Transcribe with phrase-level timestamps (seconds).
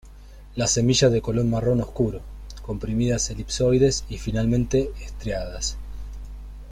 [0.55, 2.21] Las semillas de color marrón oscuro,
[2.63, 5.77] comprimidas elipsoides y finamente estriadas.